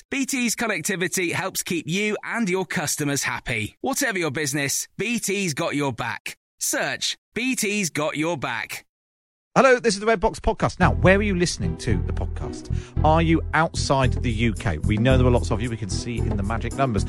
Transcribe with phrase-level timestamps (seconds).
[0.00, 3.76] BT's connectivity helps keep you and your customers happy.
[3.82, 6.38] Whatever your business, BT's got your back.
[6.58, 8.86] Search BT's got your back.
[9.54, 10.80] Hello, this is the Red Box Podcast.
[10.80, 12.74] Now, where are you listening to the podcast?
[13.04, 14.78] Are you outside the UK?
[14.84, 17.04] We know there are lots of you, we can see in the magic numbers.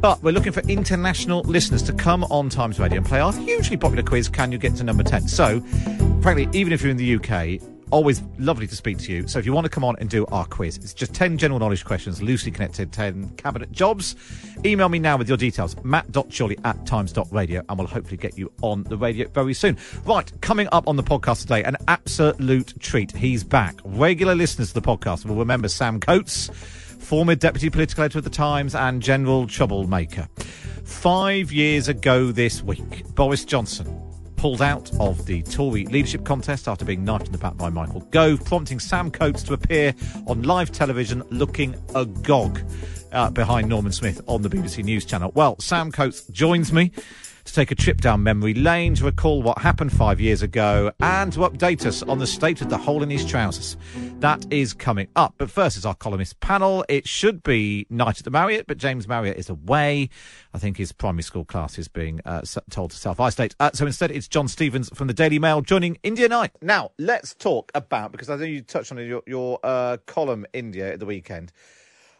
[0.00, 3.76] But we're looking for international listeners to come on Times Radio and play our hugely
[3.76, 5.28] popular quiz, Can You Get to Number 10?
[5.28, 5.60] So,
[6.22, 9.28] frankly, even if you're in the UK, always lovely to speak to you.
[9.28, 11.60] So if you want to come on and do our quiz, it's just 10 general
[11.60, 14.16] knowledge questions, loosely connected 10 cabinet jobs.
[14.64, 18.84] Email me now with your details, matt.chorley at times.radio, and we'll hopefully get you on
[18.84, 19.76] the radio very soon.
[20.04, 23.12] Right, coming up on the podcast today, an absolute treat.
[23.12, 23.78] He's back.
[23.84, 28.30] Regular listeners to the podcast will remember Sam Coates, former deputy political editor of the
[28.30, 30.28] Times and general troublemaker.
[30.84, 34.13] Five years ago this week, Boris Johnson
[34.44, 38.02] pulled out of the Tory leadership contest after being knifed in the back by Michael
[38.10, 39.94] Gove, prompting Sam Coates to appear
[40.26, 42.60] on live television looking agog
[43.12, 45.32] uh, behind Norman Smith on the BBC News channel.
[45.34, 46.92] Well, Sam Coates joins me
[47.44, 51.32] to take a trip down memory lane to recall what happened five years ago and
[51.32, 53.76] to update us on the state of the hole in his trousers.
[54.20, 55.34] That is coming up.
[55.38, 56.84] But first is our columnist panel.
[56.88, 60.08] It should be night at the Marriott, but James Marriott is away.
[60.52, 63.54] I think his primary school class is being uh, told to self isolate.
[63.60, 66.52] Uh, so instead, it's John Stevens from the Daily Mail joining India Knight.
[66.62, 70.92] Now, let's talk about, because I know you touched on your, your uh, column, India,
[70.92, 71.52] at the weekend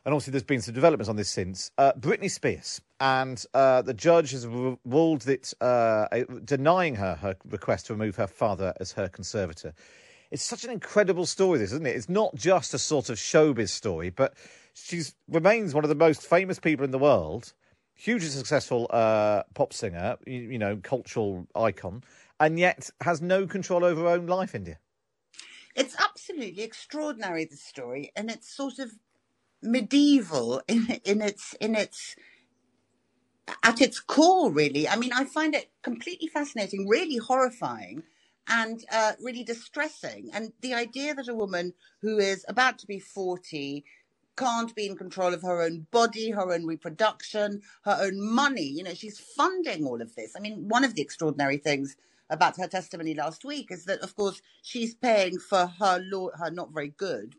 [0.05, 1.71] and obviously there's been some developments on this since.
[1.79, 6.07] Uh, Britney Spears, and uh, the judge has ruled that uh,
[6.45, 9.75] denying her her request to remove her father as her conservator.
[10.31, 11.97] It's such an incredible story, this isn't it?
[11.97, 14.35] It's not just a sort of showbiz story, but
[14.75, 17.53] she remains one of the most famous people in the world,
[17.95, 22.03] hugely successful uh, pop singer, you, you know, cultural icon,
[22.41, 24.55] and yet has no control over her own life.
[24.55, 24.79] India.
[25.77, 28.93] It's absolutely extraordinary, this story, and it's sort of
[29.65, 32.17] medieval in in its in its
[33.63, 34.89] at its core really.
[34.89, 38.03] I mean i find it completely fascinating really horrifying
[38.49, 40.31] and uh, really distressing.
[40.35, 43.85] And the idea that a woman who is about to be 40
[44.37, 48.83] can't be in control of her own body her own reproduction her own money you
[48.83, 50.35] know she's funding all of this.
[50.37, 51.97] I mean one of the extraordinary things
[52.31, 56.51] about her testimony last week is that of course she's paying for her law her
[56.51, 57.37] not very good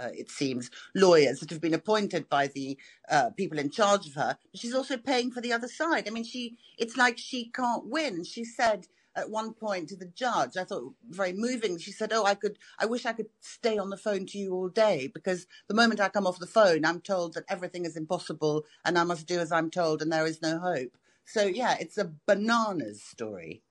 [0.00, 2.78] uh, it seems, lawyers that have been appointed by the
[3.10, 4.36] uh, people in charge of her.
[4.54, 6.06] She's also paying for the other side.
[6.06, 8.24] I mean, she it's like she can't win.
[8.24, 11.78] She said at one point to the judge, I thought very moving.
[11.78, 14.54] She said, "Oh, I could, I wish I could stay on the phone to you
[14.54, 17.96] all day because the moment I come off the phone, I'm told that everything is
[17.96, 21.76] impossible and I must do as I'm told and there is no hope." So yeah,
[21.80, 23.62] it's a bananas story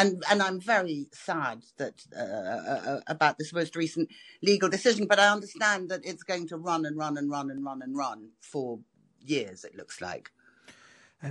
[0.00, 4.08] and and I'm very sad that uh, uh, uh, about this most recent
[4.42, 5.06] legal decision.
[5.06, 7.96] But I understand that it's going to run and run and run and run and
[7.96, 8.80] run for
[9.20, 9.64] years.
[9.64, 10.30] It looks like.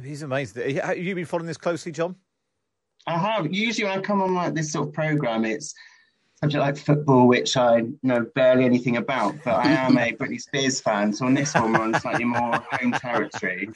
[0.03, 0.75] He's amazing.
[0.77, 2.15] Have you been following this closely, John?
[3.07, 3.51] I have.
[3.51, 5.73] Usually, when I come on like this sort of program, it's
[6.41, 10.79] subject like football, which I know barely anything about, but I am a Britney Spears
[10.79, 11.11] fan.
[11.11, 13.69] So on this one, we're on slightly more home territory.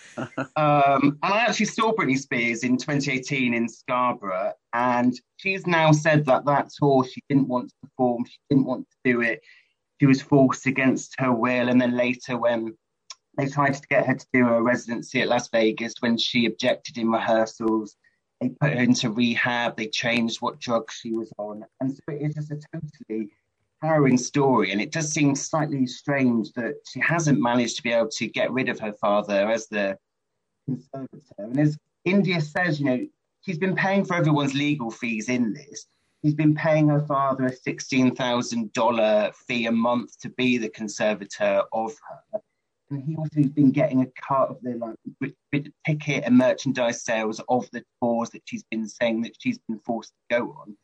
[0.55, 6.25] Um, and I actually saw Britney Spears in 2018 in Scarborough, and she's now said
[6.25, 9.41] that that tour she didn't want to perform, she didn't want to do it.
[9.99, 12.77] She was forced against her will, and then later when
[13.37, 16.97] they tried to get her to do a residency at Las Vegas, when she objected
[16.97, 17.97] in rehearsals
[18.43, 19.77] they put her into rehab.
[19.77, 23.29] They changed what drugs she was on, and so it is just a totally
[23.81, 24.71] harrowing story.
[24.71, 28.51] And it does seem slightly strange that she hasn't managed to be able to get
[28.51, 29.97] rid of her father as the
[30.65, 31.21] conservator.
[31.37, 33.07] And as India says, you know,
[33.41, 35.85] she's been paying for everyone's legal fees in this.
[36.23, 41.93] She's been paying her father a $16,000 fee a month to be the conservator of
[42.31, 42.39] her
[42.93, 44.95] and he also has been getting a cut of the like
[45.85, 50.11] ticket and merchandise sales of the tours that she's been saying that she's been forced
[50.11, 50.77] to go on.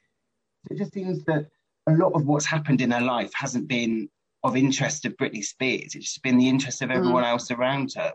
[0.68, 1.48] So it just seems that
[1.88, 4.10] a lot of what's happened in her life hasn't been
[4.44, 5.96] of interest to Britney Spears.
[5.96, 7.30] It's just been the interest of everyone mm.
[7.30, 8.14] else around her.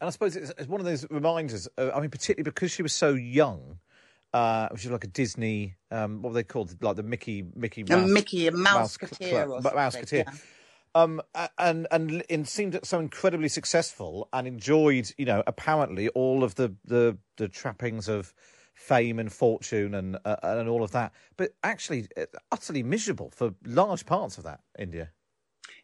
[0.00, 1.68] And I suppose it's, it's one of those reminders.
[1.78, 3.78] Uh, I mean, particularly because she was so young.
[4.34, 6.74] Uh, which is like a Disney, um, what were they called?
[6.82, 10.24] Like the Mickey, Mickey, Mouse, a Mickey, a Mouseketeer, Mouse, or Mouseketeer.
[10.24, 10.32] Yeah.
[10.94, 11.22] Um,
[11.58, 16.74] and and and seemed so incredibly successful and enjoyed, you know, apparently all of the
[16.84, 18.34] the, the trappings of
[18.74, 23.54] fame and fortune and uh, and all of that, but actually uh, utterly miserable for
[23.64, 25.10] large parts of that India.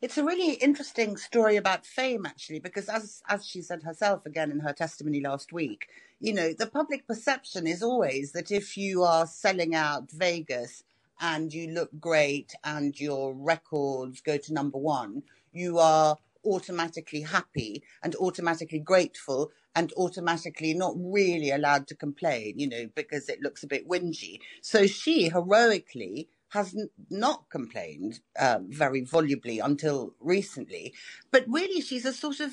[0.00, 4.50] It's a really interesting story about fame, actually, because as as she said herself again
[4.50, 5.88] in her testimony last week,
[6.20, 10.84] you know, the public perception is always that if you are selling out Vegas
[11.20, 15.22] and you look great and your records go to number one,
[15.52, 22.68] you are automatically happy and automatically grateful and automatically not really allowed to complain, you
[22.68, 24.40] know, because it looks a bit whingy.
[24.62, 30.94] So she heroically has n- not complained um, very volubly until recently,
[31.32, 32.52] but really she's a sort of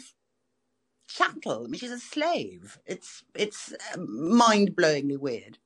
[1.08, 1.66] chattel.
[1.66, 2.80] I mean, she's a slave.
[2.86, 5.60] It's it's um, mind blowingly weird.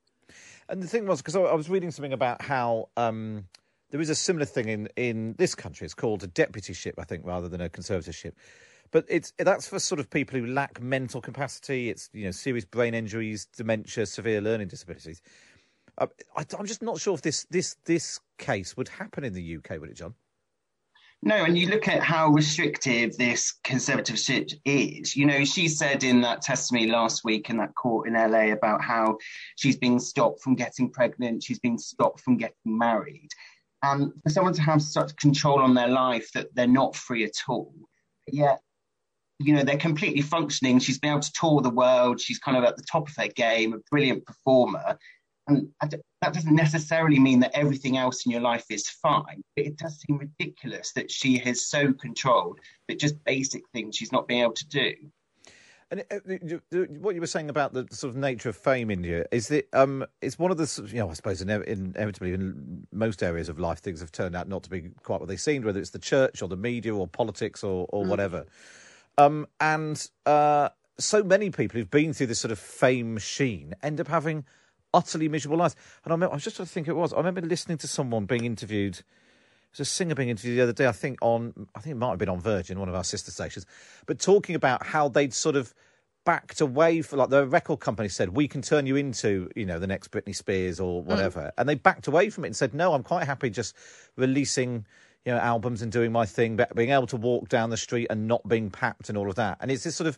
[0.69, 3.45] And the thing was, because I, was reading something about how um,
[3.89, 5.86] there is a similar thing in, in this country.
[5.86, 8.33] It's called a deputyship, I think, rather than a conservatorship.
[8.92, 11.89] But it's that's for sort of people who lack mental capacity.
[11.89, 15.21] It's you know serious brain injuries, dementia, severe learning disabilities.
[15.98, 19.57] Uh, I, I'm just not sure if this this this case would happen in the
[19.57, 20.16] UK, would it, John?
[21.21, 25.18] No, and you look at how restrictive this conservative conservatorship is.
[25.18, 28.81] You know, she said in that testimony last week in that court in LA about
[28.81, 29.18] how
[29.57, 33.30] she's being stopped from getting pregnant, she's being stopped from getting married.
[33.83, 37.44] And for someone to have such control on their life that they're not free at
[37.50, 37.74] all,
[38.31, 38.62] yet,
[39.39, 40.80] you know, they're completely functioning.
[40.80, 42.21] She's been able to tour the world.
[42.21, 44.98] She's kind of at the top of her game, a brilliant performer.
[45.49, 45.67] And
[46.21, 49.41] that doesn't necessarily mean that everything else in your life is fine.
[49.55, 54.11] But it does seem ridiculous that she has so controlled that just basic things she's
[54.11, 54.93] not being able to do.
[55.91, 56.19] And uh,
[56.99, 60.05] what you were saying about the sort of nature of fame, India, is that um,
[60.21, 63.99] it's one of the, you know, I suppose inevitably in most areas of life, things
[64.01, 66.47] have turned out not to be quite what they seemed, whether it's the church or
[66.47, 68.07] the media or politics or, or mm.
[68.07, 68.45] whatever.
[69.17, 70.69] Um, and uh,
[70.99, 74.45] so many people who've been through this sort of fame machine end up having
[74.94, 75.75] utterly miserable lives.
[76.04, 77.13] And I, remember, I was just trying to think it was.
[77.13, 78.97] I remember listening to someone being interviewed.
[78.97, 80.87] It was a singer being interviewed the other day.
[80.87, 81.68] I think on.
[81.75, 83.66] I think it might have been on Virgin, one of our sister stations,
[84.06, 85.73] but talking about how they'd sort of
[86.25, 89.80] backed away for like the record company said we can turn you into you know
[89.80, 91.06] the next Britney Spears or mm.
[91.06, 91.52] whatever, mm.
[91.57, 93.75] and they backed away from it and said no, I'm quite happy just
[94.16, 94.85] releasing
[95.25, 98.07] you know albums and doing my thing, but being able to walk down the street
[98.09, 99.57] and not being papped and all of that.
[99.61, 100.18] And it's this sort of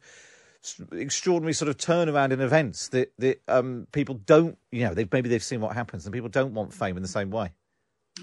[0.91, 5.30] extraordinary sort of turnaround in events that that um, people don't, you know, they've, maybe
[5.30, 7.51] they've seen what happens and people don't want fame in the same way.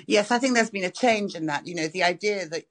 [0.06, 1.66] Yes, I think there's been a change in that.
[1.66, 2.64] You know, the idea that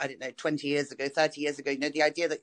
[0.00, 2.40] I don't know, 20 years ago, 30 years ago, you know, the idea that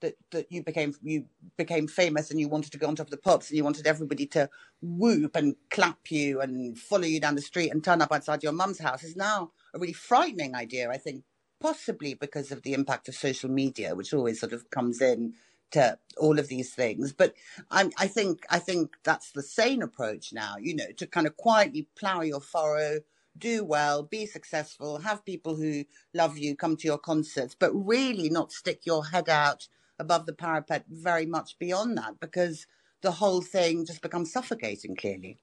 [0.00, 3.10] that that you became you became famous and you wanted to go on top of
[3.10, 4.48] the pops and you wanted everybody to
[4.82, 8.52] whoop and clap you and follow you down the street and turn up outside your
[8.52, 10.90] mum's house is now a really frightening idea.
[10.90, 11.24] I think
[11.60, 15.34] possibly because of the impact of social media, which always sort of comes in
[15.72, 17.12] to all of these things.
[17.12, 17.34] But
[17.70, 20.56] I, I think I think that's the sane approach now.
[20.60, 23.00] You know, to kind of quietly plough your furrow,
[23.36, 25.84] do well, be successful, have people who
[26.14, 30.32] love you come to your concerts, but really not stick your head out above the
[30.32, 32.66] parapet very much beyond that because
[33.02, 34.96] the whole thing just becomes suffocating.
[34.96, 35.38] Clearly.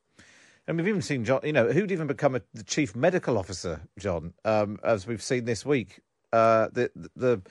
[0.68, 3.82] And we've even seen John, you know, who'd even become a, the chief medical officer,
[3.98, 6.02] John, um, as we've seen this week.
[6.34, 7.42] Uh, the, the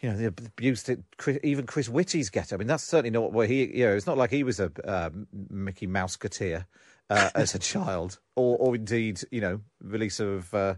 [0.00, 2.52] you know, the abuse that Chris, even Chris Whitty's get.
[2.52, 4.70] I mean, that's certainly not what he, you know, it's not like he was a
[4.84, 5.10] uh,
[5.50, 6.66] Mickey Mouse Mouseketeer
[7.10, 10.74] uh, as a child, or, or indeed, you know, release of uh,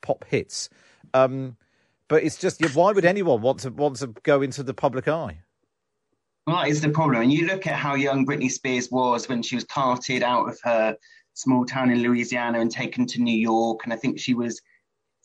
[0.00, 0.68] pop hits.
[1.12, 1.56] Um,
[2.08, 5.38] but it's just, why would anyone want to want to go into the public eye?
[6.46, 7.22] Well, that is the problem.
[7.22, 10.58] And you look at how young Britney Spears was when she was carted out of
[10.62, 10.96] her
[11.34, 13.80] small town in Louisiana and taken to New York.
[13.84, 14.60] And I think she was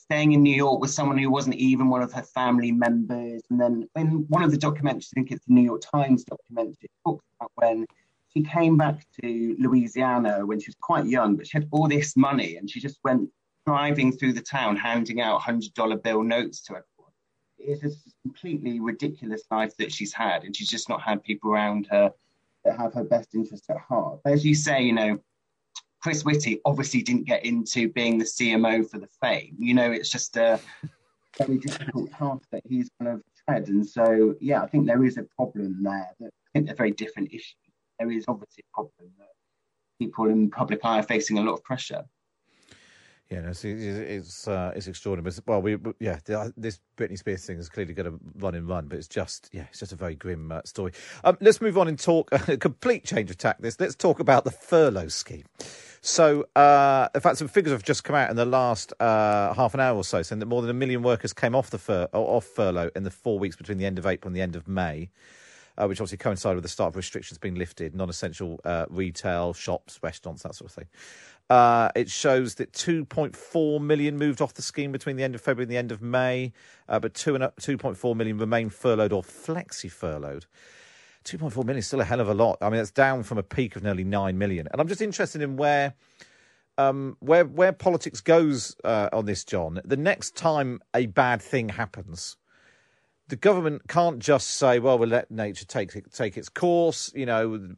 [0.08, 3.42] staying in New York with someone who wasn't even one of her family members.
[3.50, 6.78] And then in one of the documentaries, I think it's the New York Times documentary,
[6.84, 7.86] it talks about when
[8.34, 12.16] she came back to Louisiana when she was quite young, but she had all this
[12.16, 13.30] money and she just went
[13.66, 17.12] driving through the town handing out $100 bill notes to everyone.
[17.60, 17.90] It's a
[18.22, 22.14] completely ridiculous life that she's had, and she's just not had people around her
[22.64, 24.20] that have her best interest at heart.
[24.24, 25.20] But as you say, you know,
[26.02, 29.56] Chris Whitty obviously didn't get into being the CMO for the fame.
[29.60, 30.60] You know, it's just a
[31.38, 33.68] very difficult path that he's kind of tread.
[33.68, 36.10] And so, yeah, I think there is a problem there.
[36.20, 37.56] That I think they're very different issues.
[38.00, 39.30] There is obviously a problem that
[40.00, 42.04] people in public eye are facing a lot of pressure.
[43.30, 45.36] Yeah, no, it's it's, uh, it's extraordinary.
[45.46, 46.20] Well, we yeah,
[46.56, 49.66] this Britney Spears thing is clearly going to run and run, but it's just yeah,
[49.70, 50.94] it's just a very grim uh, story.
[51.26, 53.58] Um, let's move on and talk a complete change of tack.
[53.60, 55.44] This let's talk about the furlough scheme.
[56.02, 59.74] So, uh, in fact, some figures have just come out in the last uh, half
[59.74, 62.08] an hour or so, saying that more than a million workers came off the fur-
[62.14, 64.68] off furlough in the four weeks between the end of April and the end of
[64.68, 65.10] May.
[65.80, 70.00] Uh, which obviously coincided with the start of restrictions being lifted, non-essential uh, retail, shops,
[70.02, 70.88] restaurants, that sort of thing.
[71.52, 75.66] Uh, it shows that 2.4 million moved off the scheme between the end of February
[75.66, 76.52] and the end of May,
[76.90, 80.48] uh, but 2 and, 2.4 million remain furloughed or flexi furloughed.
[81.28, 82.58] 2.4 million is still a hell of a lot.
[82.62, 84.68] I mean, it's down from a peak of nearly 9 million.
[84.72, 85.94] And I'm just interested in where.
[86.80, 89.82] Um, where where politics goes uh, on this, John.
[89.84, 92.38] The next time a bad thing happens,
[93.30, 97.74] the government can't just say, "Well, we'll let nature take take its course." You know,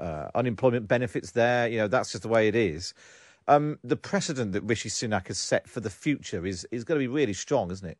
[0.00, 1.68] uh, unemployment benefits there.
[1.68, 2.92] You know, that's just the way it is.
[3.46, 7.02] Um, the precedent that Rishi Sunak has set for the future is is going to
[7.02, 7.98] be really strong, isn't it?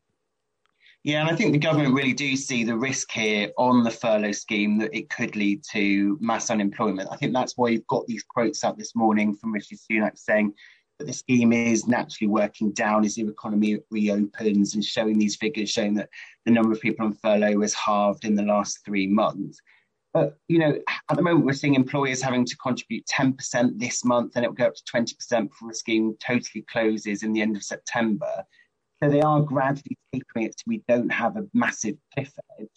[1.05, 4.33] Yeah, and I think the government really do see the risk here on the furlough
[4.33, 7.09] scheme that it could lead to mass unemployment.
[7.11, 10.55] I think that's why you've got these quotes out this morning from Rishi Sunak saying
[10.99, 15.71] that the scheme is naturally working down as the economy reopens and showing these figures
[15.71, 16.09] showing that
[16.45, 19.61] the number of people on furlough has halved in the last three months.
[20.13, 20.77] But you know,
[21.11, 24.55] at the moment, we're seeing employers having to contribute 10% this month, and it will
[24.55, 28.45] go up to 20% before the scheme totally closes in the end of September.
[29.03, 32.69] So they are gradually tapering it so we don't have a massive cliff edge.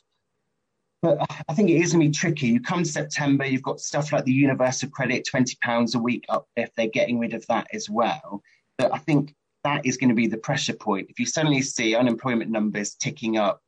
[1.02, 2.48] But I think it is going to be tricky.
[2.48, 6.74] You come to September, you've got stuff like the universal credit, £20 a week uplift.
[6.78, 8.44] They're getting rid of that as well.
[8.78, 11.10] But I think that is going to be the pressure point.
[11.10, 13.62] If you suddenly see unemployment numbers ticking up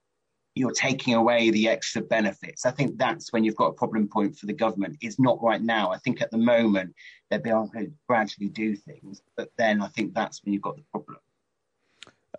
[0.55, 2.65] you're taking away the extra benefits.
[2.65, 4.97] I think that's when you've got a problem point for the government.
[5.01, 5.91] It's not right now.
[5.91, 6.93] I think at the moment
[7.29, 10.75] they'll be able to gradually do things, but then I think that's when you've got
[10.75, 11.17] the problem.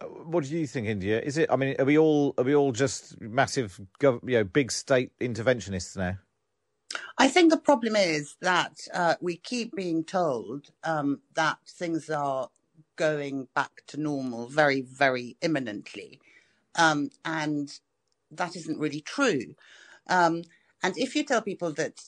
[0.05, 1.21] What do you think, India?
[1.21, 1.51] Is it?
[1.51, 5.97] I mean, are we all are we all just massive, you know, big state interventionists
[5.97, 6.19] now?
[7.19, 12.51] I think the problem is that uh, we keep being told um, that things are
[12.97, 16.21] going back to normal very, very imminently.
[16.77, 17.71] Um, and
[18.31, 19.55] that isn't really true.
[20.09, 20.43] Um,
[20.83, 22.01] and if you tell people that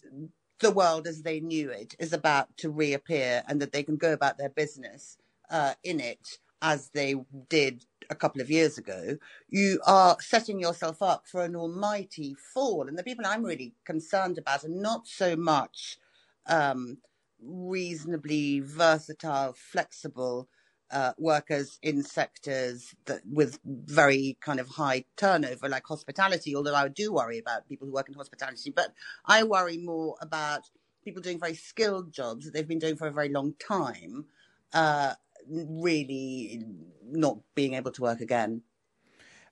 [0.60, 4.12] the world as they knew it is about to reappear and that they can go
[4.12, 5.18] about their business
[5.50, 7.14] uh, in it as they
[7.48, 12.88] did a couple of years ago, you are setting yourself up for an almighty fall.
[12.88, 15.98] And the people I'm really concerned about are not so much
[16.46, 16.98] um,
[17.42, 20.48] reasonably versatile, flexible
[20.90, 26.56] uh, workers in sectors that with very kind of high turnover, like hospitality.
[26.56, 28.92] Although I do worry about people who work in hospitality, but
[29.26, 30.62] I worry more about
[31.04, 34.26] people doing very skilled jobs that they've been doing for a very long time,
[34.74, 35.14] uh,
[35.48, 36.64] really
[37.08, 38.62] not being able to work again.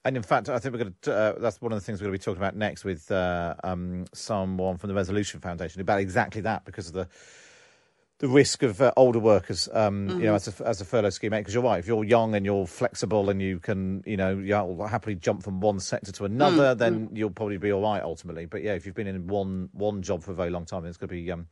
[0.04, 1.14] And in fact, I think we're going to.
[1.14, 3.54] Uh, that's one of the things we're going to be talking about next with uh,
[3.64, 7.08] um, someone from the Resolution Foundation about exactly that because of the
[8.18, 10.18] the risk of uh, older workers, um, mm-hmm.
[10.20, 10.48] you know, mm-hmm.
[10.48, 11.78] as a, as a furlough scheme, because you're right.
[11.78, 15.60] If you're young and you're flexible and you can, you know, you'll happily jump from
[15.60, 16.78] one sector to another, mm-hmm.
[16.78, 18.46] then you'll probably be all right ultimately.
[18.46, 20.96] But yeah, if you've been in one one job for a very long time, it's
[20.96, 21.48] going to be um,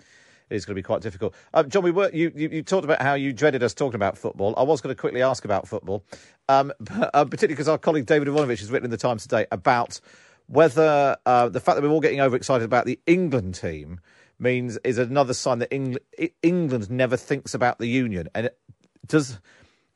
[0.53, 1.35] it's going to be quite difficult.
[1.53, 4.19] Uh, John, we were you, you, you talked about how you dreaded us talking about
[4.19, 4.55] football.
[4.57, 6.05] I was going to quickly ask about football,
[6.49, 9.47] um, but, uh, particularly because our colleague David Aaronovitch has written in the Times today
[9.51, 10.01] about
[10.47, 14.01] whether uh, the fact that we're all getting overexcited about the England team
[14.39, 16.01] means is another sign that England,
[16.43, 18.29] England never thinks about the union.
[18.35, 18.51] And
[19.07, 19.39] does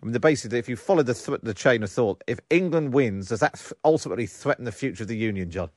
[0.01, 2.93] I mean, the basically, if you follow the th- the chain of thought, if England
[2.93, 5.71] wins, does that f- ultimately threaten the future of the union, John?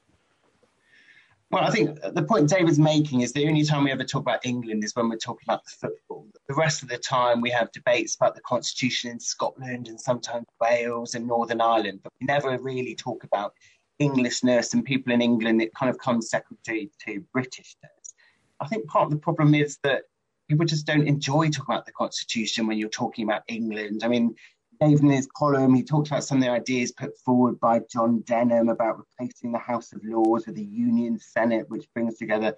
[1.51, 4.45] Well, I think the point David's making is the only time we ever talk about
[4.45, 6.27] England is when we're talking about the football.
[6.47, 10.45] The rest of the time, we have debates about the constitution in Scotland and sometimes
[10.61, 13.53] Wales and Northern Ireland, but we never really talk about
[13.99, 15.59] Englishness and people in England.
[15.59, 18.13] It kind of comes secondary to Britishness.
[18.59, 20.03] I think part of the problem is that
[20.49, 24.03] people just don't enjoy talking about the constitution when you're talking about England.
[24.03, 24.35] I mean,
[24.79, 28.21] Dave in his column, he talked about some of the ideas put forward by John
[28.21, 32.55] Denham about replacing the House of Lords with a Union Senate, which brings together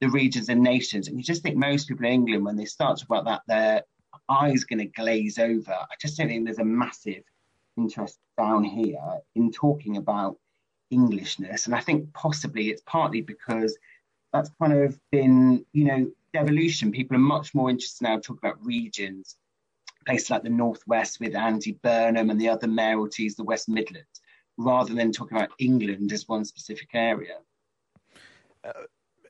[0.00, 1.06] the regions and nations.
[1.06, 3.42] And you just think most people in England, when they start to talk about that,
[3.46, 3.82] their
[4.28, 5.72] eyes going to glaze over.
[5.72, 7.22] I just don't think there's a massive
[7.76, 10.38] interest down here in talking about
[10.90, 11.66] Englishness.
[11.66, 13.78] And I think possibly it's partly because
[14.32, 16.90] that's kind of been, you know, devolution.
[16.90, 19.36] People are much more interested now talking about regions
[20.06, 24.20] places like the Northwest with Andy Burnham and the other mayoralties, the West Midlands,
[24.56, 27.36] rather than talking about England as one specific area.
[28.64, 28.72] Uh,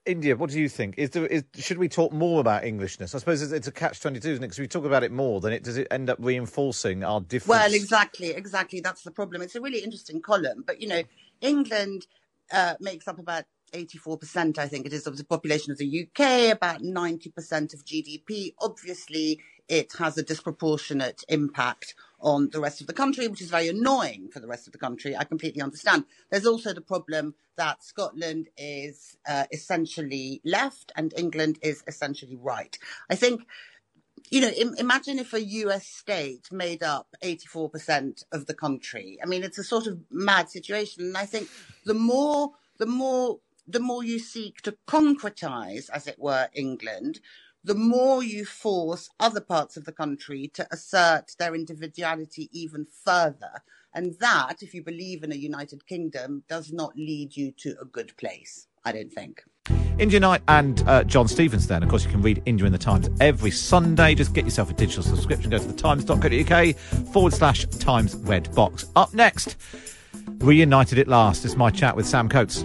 [0.06, 0.94] India, what do you think?
[0.96, 3.14] Is there, is, should we talk more about Englishness?
[3.14, 4.46] I suppose it's, it's a catch twenty two, isn't it?
[4.46, 7.48] Because we talk about it more, then it does it end up reinforcing our difference?
[7.48, 8.80] Well, exactly, exactly.
[8.80, 9.42] That's the problem.
[9.42, 11.02] It's a really interesting column, but you know,
[11.42, 12.06] England
[12.50, 16.52] uh, makes up about 84%, I think it is, of the population of the UK,
[16.52, 18.54] about 90% of GDP.
[18.60, 23.68] Obviously, it has a disproportionate impact on the rest of the country, which is very
[23.68, 25.16] annoying for the rest of the country.
[25.16, 26.04] I completely understand.
[26.30, 32.76] There's also the problem that Scotland is uh, essentially left and England is essentially right.
[33.08, 33.42] I think,
[34.30, 39.18] you know, Im- imagine if a US state made up 84% of the country.
[39.22, 41.04] I mean, it's a sort of mad situation.
[41.04, 41.48] And I think
[41.86, 47.20] the more, the more, the more you seek to concretize, as it were, England,
[47.64, 53.62] the more you force other parts of the country to assert their individuality even further.
[53.92, 57.84] And that, if you believe in a United Kingdom, does not lead you to a
[57.84, 59.42] good place, I don't think.
[59.98, 61.82] India Knight and uh, John Stevens then.
[61.82, 64.14] Of course, you can read India in the Times every Sunday.
[64.14, 65.50] Just get yourself a digital subscription.
[65.50, 66.76] Go to the times.co.uk
[67.12, 68.86] forward slash Times Red Box.
[68.96, 69.56] Up next,
[70.38, 71.44] reunited at last.
[71.44, 72.64] is my chat with Sam Coates.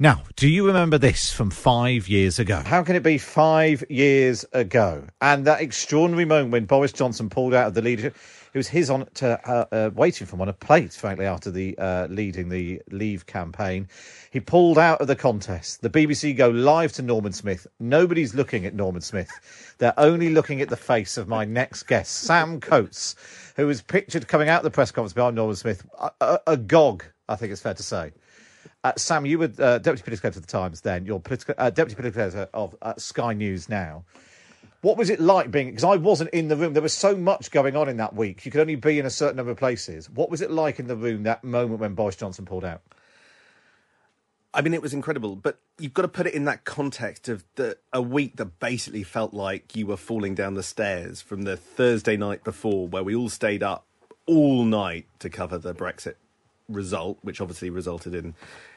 [0.00, 2.62] Now, do you remember this from five years ago?
[2.64, 5.04] How can it be five years ago?
[5.20, 8.16] And that extraordinary moment when Boris Johnson pulled out of the leadership.
[8.54, 11.50] It was his on to uh, uh, waiting for him on a plate, frankly, after
[11.50, 13.88] the uh, leading the Leave campaign.
[14.30, 15.82] He pulled out of the contest.
[15.82, 17.66] The BBC go live to Norman Smith.
[17.80, 19.74] Nobody's looking at Norman Smith.
[19.78, 23.16] They're only looking at the face of my next guest, Sam Coates,
[23.56, 25.84] who was pictured coming out of the press conference behind Norman Smith,
[26.46, 28.12] agog, I think it's fair to say.
[28.84, 31.04] Uh, Sam, you were uh, deputy political editor of the Times then.
[31.04, 34.04] You're political, uh, deputy political editor of uh, Sky News now.
[34.82, 35.70] What was it like being?
[35.70, 36.72] Because I wasn't in the room.
[36.72, 38.46] There was so much going on in that week.
[38.46, 40.08] You could only be in a certain number of places.
[40.08, 42.82] What was it like in the room that moment when Boris Johnson pulled out?
[44.54, 47.44] I mean, it was incredible, but you've got to put it in that context of
[47.56, 51.56] the, a week that basically felt like you were falling down the stairs from the
[51.56, 53.84] Thursday night before, where we all stayed up
[54.26, 56.14] all night to cover the Brexit
[56.68, 58.34] result, which obviously resulted in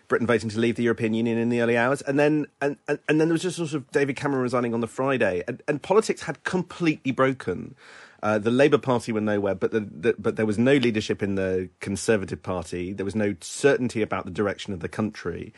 [0.07, 2.99] Britain voting to leave the European Union in the early hours, and then and, and,
[3.07, 5.81] and then there was just sort of David Cameron resigning on the Friday, and, and
[5.81, 7.75] politics had completely broken.
[8.23, 11.35] Uh, the Labour Party were nowhere, but the, the, but there was no leadership in
[11.35, 12.93] the Conservative Party.
[12.93, 15.53] There was no certainty about the direction of the country,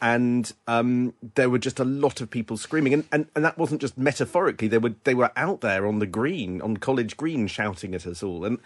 [0.00, 3.80] and um, there were just a lot of people screaming, and, and, and that wasn't
[3.80, 4.68] just metaphorically.
[4.68, 8.22] They were they were out there on the green, on College Green, shouting at us
[8.22, 8.58] all, and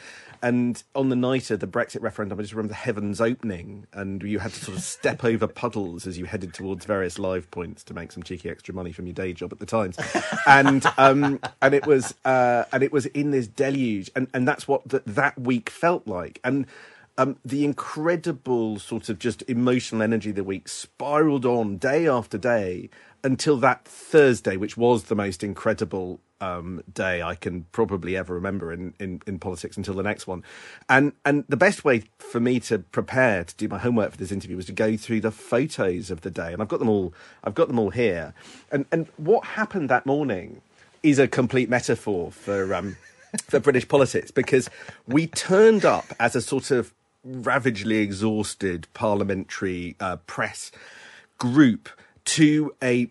[0.42, 4.22] and on the night of the Brexit referendum, I just remember the heavens opening, and
[4.22, 7.82] you had to sort of step over puddles as you headed towards various live points
[7.84, 9.96] to make some cheeky extra money from your day job at the Times,
[10.46, 14.68] and um, and it was uh, and it was in this deluge, and and that's
[14.68, 16.66] what that week felt like, and
[17.18, 22.37] um, the incredible sort of just emotional energy of the week spiraled on day after
[22.37, 22.90] day
[23.24, 28.72] until that Thursday, which was the most incredible um, day I can probably ever remember
[28.72, 30.44] in, in, in politics until the next one.
[30.88, 34.31] And and the best way for me to prepare to do my homework for this
[34.31, 37.14] interview was to go through the photos of the day, and I've got them all.
[37.42, 38.35] I've got them all here.
[38.70, 40.61] And and what happened that morning
[41.02, 42.96] is a complete metaphor for um,
[43.44, 44.68] for British politics because
[45.07, 46.92] we turned up as a sort of
[47.26, 50.70] ravagely exhausted parliamentary uh, press
[51.38, 51.88] group
[52.26, 53.08] to a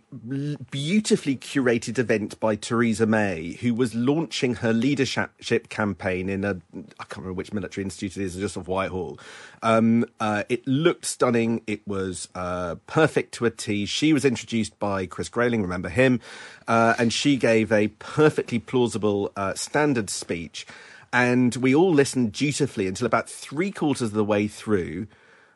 [0.70, 7.04] beautifully curated event by Theresa May, who was launching her leadership campaign in a I
[7.06, 9.18] can't remember which military institute it is, just off Whitehall.
[9.64, 11.62] Um, uh, it looked stunning.
[11.66, 13.86] It was uh, perfect to a T.
[13.86, 16.20] She was introduced by Chris Grayling, remember him,
[16.68, 20.68] uh, and she gave a perfectly plausible uh, standard speech.
[21.16, 25.08] And we all listened dutifully until about three quarters of the way through,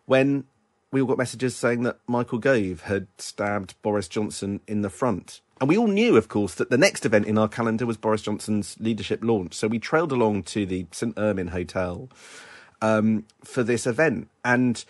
[0.05, 0.45] when
[0.89, 5.41] we all got messages saying that Michael Gove had stabbed Boris Johnson in the front.
[5.59, 8.21] And we all knew, of course, that the next event in our calendar was Boris
[8.21, 9.53] Johnson's leadership launch.
[9.53, 11.13] So we trailed along to the St.
[11.17, 12.07] Ermin Hotel
[12.81, 14.29] um, for this event.
[14.45, 14.85] And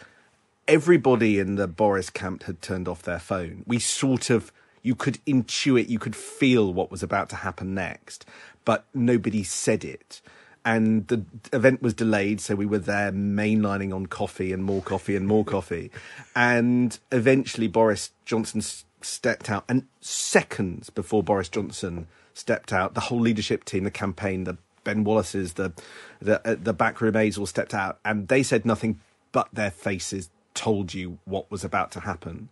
[0.67, 3.63] everybody in the Boris camp had turned off their phone.
[3.65, 4.51] We sort of,
[4.83, 8.23] you could intuit, you could feel what was about to happen next,
[8.65, 10.21] but nobody said it
[10.65, 15.15] and the event was delayed, so we were there mainlining on coffee and more coffee
[15.15, 15.91] and more coffee,
[16.35, 18.61] and eventually Boris Johnson
[19.01, 24.43] stepped out, and seconds before Boris Johnson stepped out, the whole leadership team, the campaign,
[24.43, 25.73] the Ben Wallace's, the
[26.21, 28.99] the uh, the backroom aides all stepped out, and they said nothing
[29.31, 32.49] but their faces told you what was about to happen.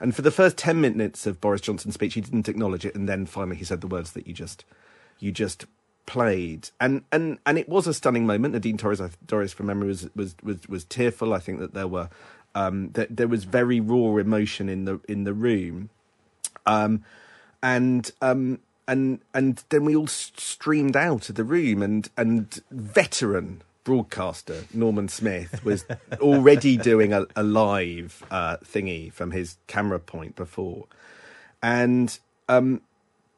[0.00, 3.08] And for the first ten minutes of Boris Johnson's speech, he didn't acknowledge it, and
[3.08, 4.64] then finally he said the words that you just
[5.18, 5.66] you just
[6.06, 8.54] played, and and and it was a stunning moment.
[8.54, 11.34] Nadine Dorries, Dorries from memory, was was was, was tearful.
[11.34, 12.08] I think that there were
[12.54, 15.90] um, that there was very raw emotion in the in the room,
[16.66, 17.04] um,
[17.62, 23.62] and um, and and then we all streamed out of the room, and and veteran
[23.84, 25.84] broadcaster Norman Smith was
[26.20, 30.86] already doing a, a live uh, thingy from his camera point before,
[31.62, 32.82] and um,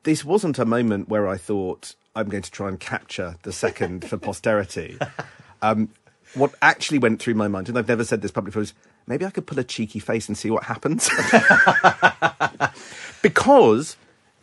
[0.05, 4.09] this wasn't a moment where I thought I'm going to try and capture the second
[4.09, 4.99] for posterity.
[5.63, 5.89] Um,
[6.35, 8.75] what actually went through my mind, and I've never said this publicly, was
[9.07, 11.09] maybe I could pull a cheeky face and see what happens.
[13.23, 13.97] because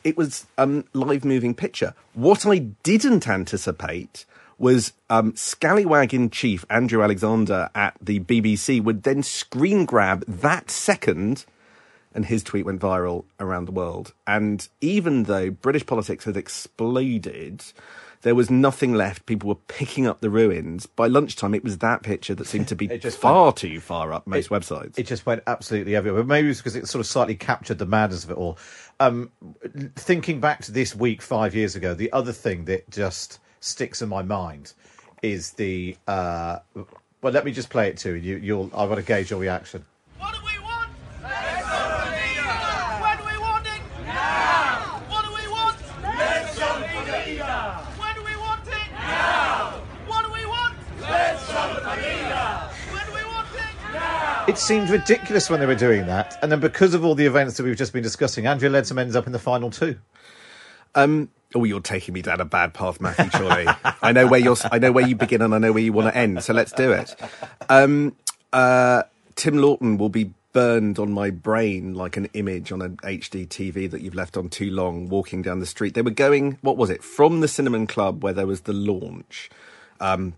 [0.04, 1.94] it was um, live moving picture.
[2.14, 4.26] What I didn't anticipate
[4.58, 10.70] was um, Scallywag in Chief Andrew Alexander at the BBC would then screen grab that
[10.70, 11.46] second
[12.14, 14.14] and his tweet went viral around the world.
[14.28, 17.64] And even though British politics had exploded,
[18.22, 19.26] there was nothing left.
[19.26, 20.86] People were picking up the ruins.
[20.86, 24.14] By lunchtime, it was that picture that seemed to be just far went, too far
[24.14, 24.98] up most it, websites.
[24.98, 26.24] It just went absolutely everywhere.
[26.24, 28.58] Maybe it's because it sort of slightly captured the madness of it all.
[29.00, 29.32] Um,
[29.96, 34.10] thinking back to this week five years ago, the other thing that just sticks in
[34.10, 34.74] my mind
[35.22, 35.98] is the.
[36.08, 36.60] Uh,
[37.22, 38.38] well, let me just play it to you.
[38.38, 38.72] You'll.
[38.76, 39.86] I want to gauge your reaction.
[54.48, 57.58] It seemed ridiculous when they were doing that, and then because of all the events
[57.58, 59.98] that we've just been discussing, Andrea Leadsom ends up in the final two.
[60.96, 63.30] Um, oh, you're taking me down a bad path, Matthew.
[63.30, 63.68] Surely,
[64.02, 64.58] I know where you're.
[64.72, 66.44] I know where you begin, and I know where you want to end.
[66.44, 67.16] So let's do it.
[67.70, 68.16] Um,
[68.52, 69.04] uh,
[69.36, 73.90] Tim Loughton will be burned on my brain like an image on an HD TV
[73.90, 75.08] that you've left on too long.
[75.08, 76.58] Walking down the street, they were going.
[76.62, 77.04] What was it?
[77.04, 79.50] From the Cinnamon Club, where there was the launch.
[80.00, 80.34] Um,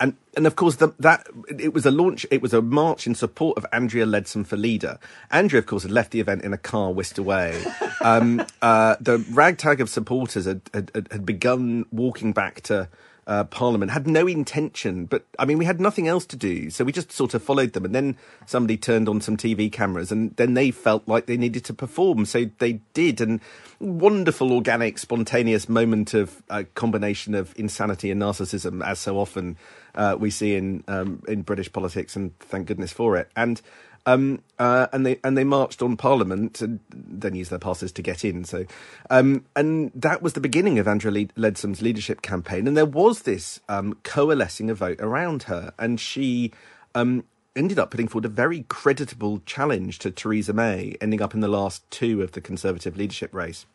[0.00, 1.26] and and of course the, that
[1.58, 4.98] it was a launch it was a march in support of andrea leadsom for leader.
[5.30, 7.64] Andrea of course had left the event in a car whisked away.
[8.02, 12.88] Um, uh, the ragtag of supporters had, had, had begun walking back to
[13.26, 16.84] uh, Parliament had no intention, but I mean, we had nothing else to do, so
[16.84, 17.84] we just sort of followed them.
[17.84, 21.64] And then somebody turned on some TV cameras, and then they felt like they needed
[21.64, 23.20] to perform, so they did.
[23.20, 23.40] And
[23.80, 29.56] wonderful, organic, spontaneous moment of a uh, combination of insanity and narcissism, as so often
[29.96, 33.28] uh, we see in um, in British politics, and thank goodness for it.
[33.34, 33.60] And
[34.06, 38.02] um, uh, and they and they marched on Parliament and then used their passes to
[38.02, 38.44] get in.
[38.44, 38.64] So,
[39.10, 42.68] um, and that was the beginning of Andrea Leadsom's leadership campaign.
[42.68, 46.52] And there was this um, coalescing a vote around her, and she
[46.94, 47.24] um,
[47.56, 51.48] ended up putting forward a very creditable challenge to Theresa May, ending up in the
[51.48, 53.66] last two of the Conservative leadership race,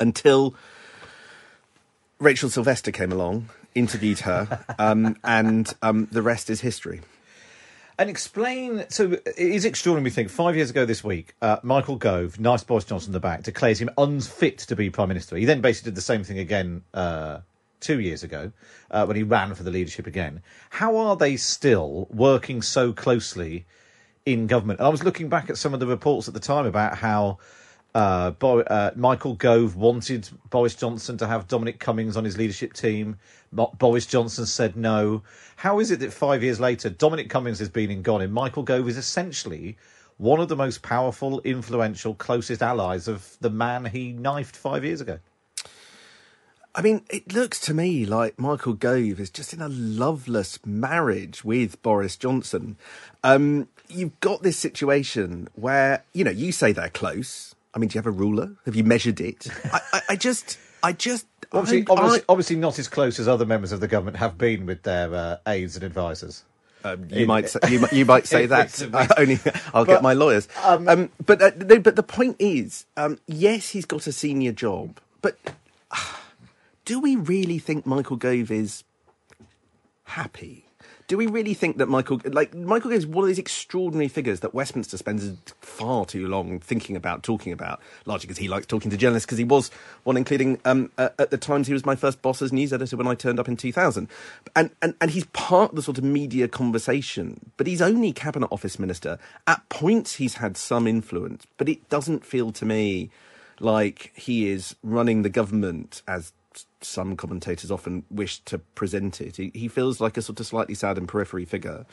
[0.00, 0.54] until
[2.18, 7.02] Rachel Sylvester came along, interviewed her, um, and um, the rest is history.
[8.00, 8.86] And explain.
[8.88, 10.04] So it is extraordinary.
[10.04, 13.42] We think five years ago this week, uh, Michael Gove, nice Boris Johnson the back,
[13.42, 15.36] declares him unfit to be prime minister.
[15.36, 17.40] He then basically did the same thing again uh,
[17.80, 18.52] two years ago
[18.90, 20.40] uh, when he ran for the leadership again.
[20.70, 23.66] How are they still working so closely
[24.24, 24.80] in government?
[24.80, 27.36] And I was looking back at some of the reports at the time about how.
[27.94, 32.72] Uh, Bo- uh, Michael Gove wanted Boris Johnson to have Dominic Cummings on his leadership
[32.72, 33.18] team.
[33.52, 35.22] Boris Johnson said no.
[35.56, 38.62] How is it that five years later, Dominic Cummings has been and gone, and Michael
[38.62, 39.76] Gove is essentially
[40.18, 45.00] one of the most powerful, influential, closest allies of the man he knifed five years
[45.00, 45.18] ago?
[46.74, 51.42] I mean, it looks to me like Michael Gove is just in a loveless marriage
[51.42, 52.76] with Boris Johnson.
[53.24, 57.49] Um, you've got this situation where, you know, you say they're close.
[57.74, 58.56] I mean, do you have a ruler?
[58.66, 59.46] Have you measured it?
[59.72, 61.26] I, I, I just, I just.
[61.52, 64.82] Obviously, obviously, obviously, not as close as other members of the government have been with
[64.84, 66.44] their uh, aides and advisors.
[66.84, 68.66] Um, you In- might say, you, might- you might say that.
[68.68, 69.12] bits I bits.
[69.18, 69.38] only
[69.74, 70.48] I'll But, get my lawyers.
[70.64, 74.98] Um, but uh, no, but the point is, um, yes, he's got a senior job,
[75.22, 75.36] but
[75.90, 76.20] ah,
[76.84, 78.84] do we really think Michael Gove is
[80.04, 80.66] happy?
[81.10, 84.54] Do we really think that Michael, like Michael is one of these extraordinary figures that
[84.54, 88.96] Westminster spends far too long thinking about, talking about, largely because he likes talking to
[88.96, 89.72] journalists, because he was
[90.04, 92.96] one, including um, uh, at the Times, he was my first boss as news editor
[92.96, 94.06] when I turned up in 2000,
[94.54, 98.46] and and and he's part of the sort of media conversation, but he's only cabinet
[98.52, 99.18] office minister.
[99.48, 103.10] At points, he's had some influence, but it doesn't feel to me
[103.58, 106.32] like he is running the government as
[106.82, 109.36] some commentators often wish to present it.
[109.36, 111.84] He, he feels like a sort of slightly sad and periphery figure,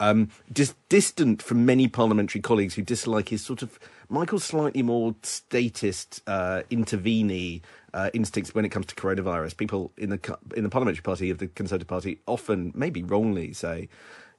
[0.00, 5.14] um, dis- distant from many parliamentary colleagues who dislike his sort of Michael's slightly more
[5.22, 7.60] statist, uh, interveney
[7.92, 9.56] uh, instincts when it comes to coronavirus.
[9.56, 13.88] People in the in the parliamentary party of the Conservative Party often, maybe wrongly, say.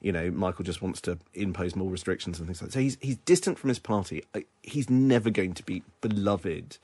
[0.00, 2.74] You know, Michael just wants to impose more restrictions and things like that.
[2.74, 4.24] So he's he's distant from his party.
[4.34, 6.78] Uh, He's never going to be beloved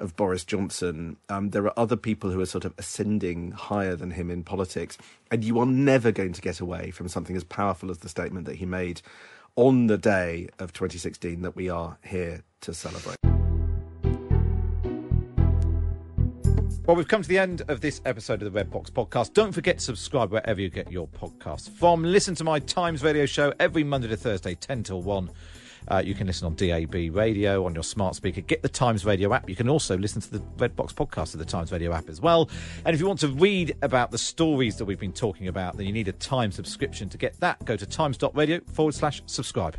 [0.00, 1.16] of Boris Johnson.
[1.28, 4.98] Um, there are other people who are sort of ascending higher than him in politics,
[5.30, 8.46] and you are never going to get away from something as powerful as the statement
[8.46, 9.02] that he made
[9.56, 13.16] on the day of 2016 that we are here to celebrate.
[16.88, 19.34] Well, we've come to the end of this episode of the Red Box podcast.
[19.34, 22.02] Don't forget to subscribe wherever you get your podcasts from.
[22.02, 25.30] Listen to my Times radio show every Monday to Thursday, 10 till 1.
[25.90, 28.40] Uh, you can listen on DAB radio, on your smart speaker.
[28.40, 29.48] Get the Times Radio app.
[29.48, 32.20] You can also listen to the Red Box podcast of the Times Radio app as
[32.20, 32.50] well.
[32.84, 35.86] And if you want to read about the stories that we've been talking about, then
[35.86, 37.08] you need a Time subscription.
[37.08, 39.76] To get that, go to times.radio forward slash subscribe.